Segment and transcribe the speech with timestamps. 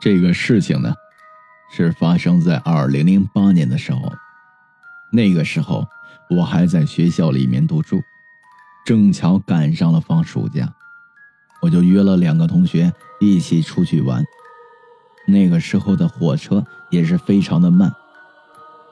[0.00, 0.94] 这个事情呢，
[1.70, 4.12] 是发生在二零零八年的时候。
[5.12, 5.86] 那个时候
[6.28, 8.02] 我还在学校里面读书，
[8.84, 10.72] 正巧赶上了放暑假，
[11.62, 14.22] 我就约了两个同学一起出去玩。
[15.26, 17.92] 那个时候的火车也是非常的慢，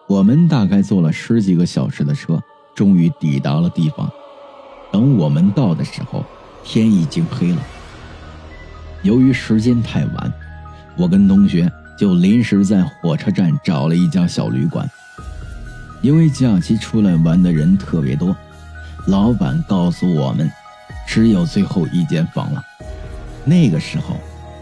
[0.09, 2.43] 我们大概坐了十几个小时的车，
[2.75, 4.11] 终于抵达了地方。
[4.91, 6.25] 等我们到的时候，
[6.65, 7.63] 天已经黑了。
[9.03, 10.33] 由于时间太晚，
[10.97, 14.89] 我跟同学就临时在火车站找了一家小旅馆。
[16.01, 18.37] 因为假期出来玩的人特别多，
[19.07, 20.51] 老板告诉我们，
[21.07, 22.63] 只有最后一间房了。
[23.45, 24.17] 那个时候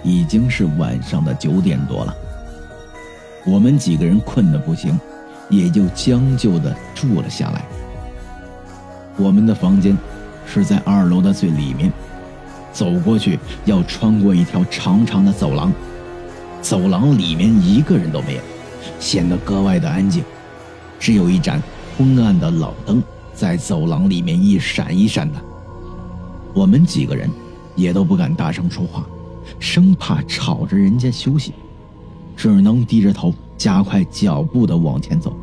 [0.05, 2.15] 已经是晚上的九点多了，
[3.45, 4.99] 我们几个人困得不行，
[5.49, 7.65] 也就将就的住了下来。
[9.17, 9.97] 我们的房间
[10.47, 11.93] 是在二楼的最里面。
[12.73, 15.71] 走过去要穿过一条长长的走廊，
[16.63, 18.41] 走廊里面一个人都没有，
[19.01, 20.23] 显得格外的安静，
[20.99, 21.61] 只有一盏
[21.99, 23.03] 昏暗的老灯
[23.35, 25.39] 在走廊里面一闪一闪的。
[26.55, 27.29] 我们几个人
[27.75, 29.05] 也都不敢大声说话，
[29.59, 31.53] 生怕吵着人家休息，
[32.37, 35.37] 只能低着头加快脚步的往前走。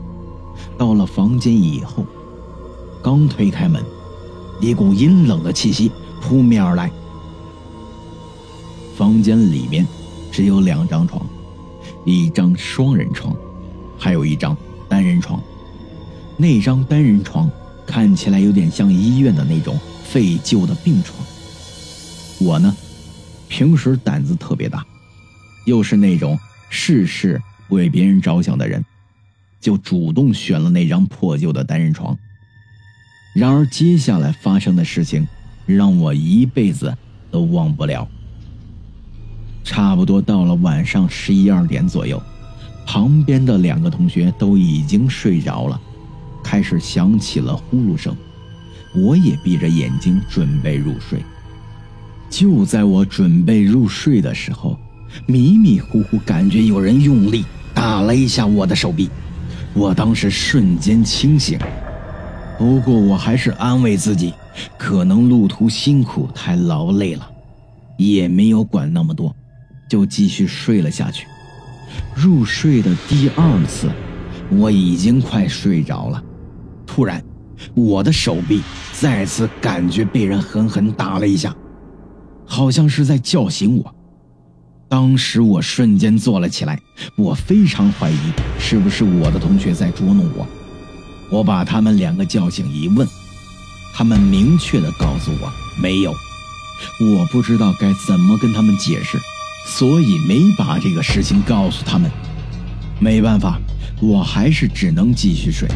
[0.77, 2.05] 到了房间以后，
[3.03, 3.83] 刚推开门，
[4.61, 6.89] 一股阴冷的气息扑面而来。
[8.95, 9.85] 房间里面
[10.39, 11.21] 只有两张床，
[12.05, 13.35] 一张双人床，
[13.97, 14.55] 还有一张
[14.87, 15.43] 单人床。
[16.37, 17.51] 那张单人床
[17.85, 21.19] 看起来有点像医院的那种废旧的病床。
[22.39, 22.73] 我呢，
[23.49, 24.81] 平时胆子特别大，
[25.65, 28.81] 又是那种事事为别人着想的人，
[29.59, 32.17] 就主动选了那张破旧的单人床。
[33.35, 35.27] 然而接下来发生的事情，
[35.65, 36.97] 让我一辈子
[37.29, 38.07] 都忘不了。
[39.63, 42.21] 差不多到了晚上十一二点左右，
[42.85, 45.79] 旁边的两个同学都已经睡着了，
[46.43, 48.15] 开始响起了呼噜声，
[48.95, 51.23] 我也闭着眼睛准备入睡。
[52.29, 54.77] 就在我准备入睡的时候，
[55.25, 59.09] 迷迷糊糊感觉有人用力打了一下我的手臂，
[59.73, 61.59] 我当时瞬间清醒，
[62.57, 64.33] 不过我还是安慰自己，
[64.77, 67.29] 可能路途辛苦太劳累了，
[67.97, 69.35] 也没有管那么多。
[69.89, 71.25] 就继续睡了下去。
[72.15, 73.89] 入睡的第二次，
[74.51, 76.23] 我已经快睡着了。
[76.85, 77.23] 突然，
[77.73, 78.61] 我的手臂
[78.93, 81.53] 再次感觉被人狠狠打了一下，
[82.45, 83.95] 好像是在叫醒我。
[84.87, 86.79] 当时我瞬间坐了起来，
[87.15, 88.17] 我非常怀疑
[88.59, 90.47] 是不是我的同学在捉弄我。
[91.31, 93.07] 我把他们两个叫醒一问，
[93.93, 95.51] 他们明确的告诉我
[95.81, 96.11] 没有。
[96.99, 99.19] 我不知道该怎么跟他们解释。
[99.77, 102.11] 所以没把这个事情告诉他们，
[102.99, 103.57] 没办法，
[104.01, 105.69] 我还是只能继续睡。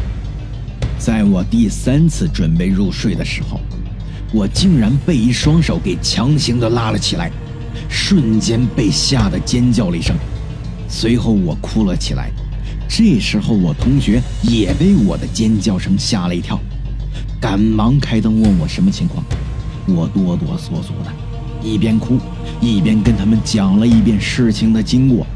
[0.98, 3.60] 在我第三次准备入睡的时候，
[4.32, 7.30] 我竟然被一双手给强行的拉了起来，
[7.88, 10.14] 瞬间被吓得尖叫了一声，
[10.88, 12.30] 随后我哭了起来。
[12.86, 16.60] 这时候我同学也被我的尖叫声吓了一跳，
[17.40, 19.24] 赶忙开灯问我什么情况，
[19.86, 21.23] 我哆哆嗦嗦的。
[21.64, 22.18] 一边哭，
[22.60, 25.26] 一边跟他们讲了一遍事情的经过，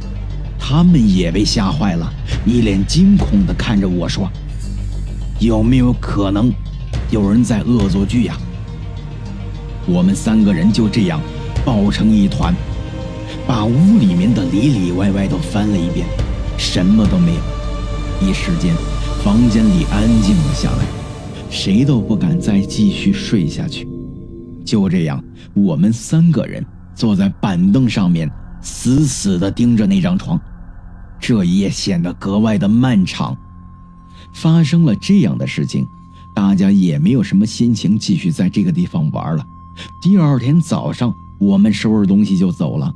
[0.58, 2.12] 他们也被吓坏了，
[2.44, 4.30] 一脸惊恐地看着我说
[5.40, 6.52] ：“有没有可能
[7.10, 8.36] 有人在恶作剧呀？”
[9.88, 11.18] 我们三个人就这样
[11.64, 12.54] 抱成一团，
[13.46, 16.06] 把屋里面的里里外外都翻了一遍，
[16.58, 17.40] 什么都没有。
[18.20, 18.74] 一时间，
[19.24, 20.84] 房间里安静了下来，
[21.48, 23.88] 谁都不敢再继续睡下去。
[24.68, 25.24] 就这样，
[25.54, 26.62] 我们三个人
[26.94, 28.30] 坐在板凳上面，
[28.60, 30.38] 死死地盯着那张床。
[31.18, 33.34] 这一夜显得格外的漫长。
[34.34, 35.86] 发生了这样的事情，
[36.34, 39.42] 大家也没有什么心情继续在这个地方玩了。
[40.02, 42.92] 第二天早上，我们收拾东西就走了。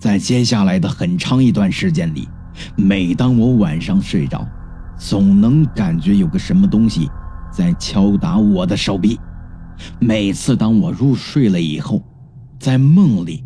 [0.00, 2.28] 在接下来的很长一段时间里，
[2.76, 4.44] 每当我晚上睡着，
[4.98, 7.08] 总能感觉有个什么东西
[7.52, 9.16] 在敲打我的手臂。
[10.00, 12.02] 每次当我入睡了以后，
[12.58, 13.44] 在梦里，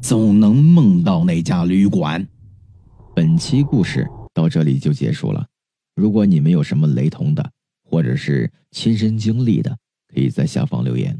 [0.00, 2.26] 总能梦到那家旅馆。
[3.14, 5.46] 本期故事到这里就结束了。
[5.94, 7.50] 如果你们有什么雷同的，
[7.82, 9.76] 或者是亲身经历的，
[10.12, 11.18] 可以在下方留言。